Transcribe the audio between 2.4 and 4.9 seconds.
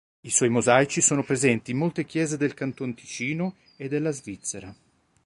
Canton Ticino e della Svizzera.